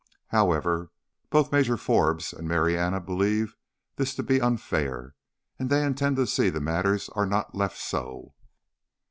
[0.29, 0.89] However,
[1.29, 3.55] both Major Forbes and Marianna believe
[3.97, 5.13] this to be unfair,
[5.59, 8.33] and they intend to see that matters are not left so.